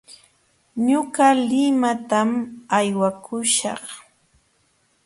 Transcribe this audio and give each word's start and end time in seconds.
Ñuqa 0.87 1.27
limatam 1.49 2.29
aywakuśhaq. 2.77 3.83